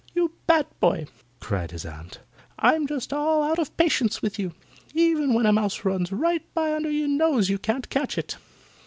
"You 0.15 0.33
bad 0.47 0.65
boy!" 0.79 1.05
cried 1.39 1.69
his 1.69 1.85
aunt. 1.85 2.21
"I'm 2.57 2.87
just 2.87 3.13
all 3.13 3.43
out 3.43 3.59
of 3.59 3.77
patience 3.77 4.19
with 4.19 4.39
you. 4.39 4.51
Even 4.95 5.31
when 5.35 5.45
a 5.45 5.53
mouse 5.53 5.85
runs 5.85 6.11
right 6.11 6.41
by 6.55 6.73
under 6.73 6.89
your 6.89 7.07
nose 7.07 7.49
you 7.51 7.59
can't 7.59 7.87
catch 7.87 8.17
it." 8.17 8.35